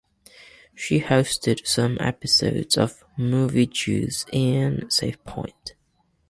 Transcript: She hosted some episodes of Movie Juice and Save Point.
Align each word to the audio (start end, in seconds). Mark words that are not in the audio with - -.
She 0.73 0.99
hosted 1.01 1.67
some 1.67 1.99
episodes 1.99 2.75
of 2.75 3.03
Movie 3.19 3.67
Juice 3.67 4.25
and 4.33 4.91
Save 4.91 5.23
Point. 5.25 5.75